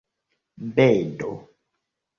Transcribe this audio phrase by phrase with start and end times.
[0.75, 1.31] bedo